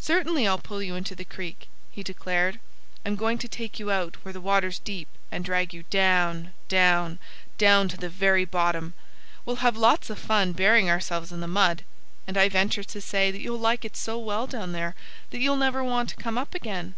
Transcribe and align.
"Certainly 0.00 0.48
I'll 0.48 0.56
pull 0.56 0.82
you 0.82 0.94
into 0.94 1.14
the 1.14 1.22
creek," 1.26 1.68
he 1.90 2.02
declared. 2.02 2.58
"I'm 3.04 3.14
going 3.14 3.36
to 3.36 3.46
take 3.46 3.78
you 3.78 3.90
out 3.90 4.16
where 4.24 4.32
the 4.32 4.40
water's 4.40 4.78
deep, 4.78 5.06
and 5.30 5.44
drag 5.44 5.74
you 5.74 5.82
down, 5.90 6.54
down, 6.66 7.18
down 7.58 7.86
to 7.90 7.98
the 7.98 8.08
very 8.08 8.46
bottom. 8.46 8.94
We'll 9.44 9.56
have 9.56 9.76
lots 9.76 10.08
of 10.08 10.18
fun 10.18 10.52
burying 10.52 10.88
ourselves 10.88 11.30
in 11.30 11.40
the 11.40 11.46
mud. 11.46 11.84
And 12.26 12.38
I 12.38 12.48
venture 12.48 12.84
to 12.84 13.00
say 13.02 13.30
that 13.30 13.42
you'll 13.42 13.58
like 13.60 13.84
it 13.84 13.98
so 13.98 14.18
well 14.18 14.46
down 14.46 14.72
there 14.72 14.94
that 15.28 15.40
you'll 15.40 15.56
never 15.58 15.84
want 15.84 16.08
to 16.08 16.16
come 16.16 16.38
up 16.38 16.54
again." 16.54 16.94